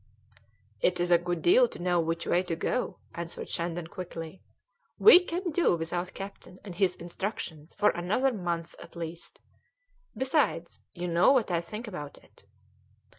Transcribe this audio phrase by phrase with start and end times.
[0.81, 4.41] "It is a good deal to know which way to go," answered Shandon quickly.
[4.97, 9.39] "We can do without the captain and his instructions for another month at least.
[10.17, 12.41] Besides, you know what I think about it."